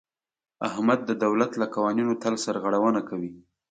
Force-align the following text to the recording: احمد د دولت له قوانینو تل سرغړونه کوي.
احمد 0.67 0.99
د 1.05 1.11
دولت 1.23 1.51
له 1.61 1.65
قوانینو 1.75 2.13
تل 2.23 2.33
سرغړونه 2.45 3.01
کوي. 3.09 3.31